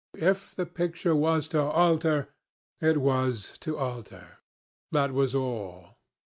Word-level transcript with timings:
If 0.17 0.55
the 0.55 0.65
picture 0.65 1.15
was 1.15 1.47
to 1.49 1.61
alter, 1.61 2.29
it 2.79 2.97
was 2.99 3.55
to 3.59 3.77
alter. 3.77 4.39
That 4.91 5.11
was 5.13 5.35
all. 5.35 5.97